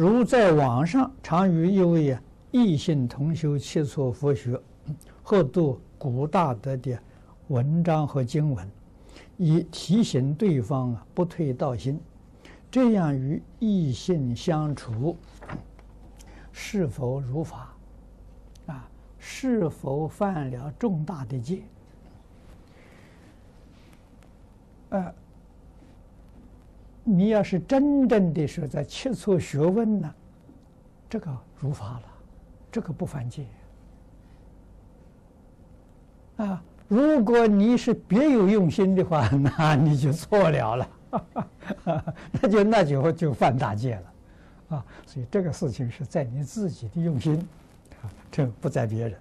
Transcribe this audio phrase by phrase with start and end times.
[0.00, 2.18] 如在网上常与一位
[2.50, 4.58] 异性同修切磋佛学，
[5.22, 6.98] 或读古大德的
[7.48, 8.66] 文章和经文，
[9.36, 12.00] 以提醒对方啊不退道心，
[12.70, 15.18] 这样与异性相处
[16.50, 17.76] 是否如法？
[18.68, 18.88] 啊，
[19.18, 21.60] 是否犯了重大的戒？
[27.10, 30.14] 你要是真正的是在切磋学问呢，
[31.08, 32.02] 这个如法了，
[32.70, 33.44] 这个不犯戒。
[36.36, 39.28] 啊，如果你是别有用心的话，
[39.58, 40.88] 那你就错了了，
[42.40, 43.96] 那就那就就犯大戒
[44.68, 47.46] 了，啊，所以这个事情是在你自己的用心，
[48.30, 49.18] 这不在别人。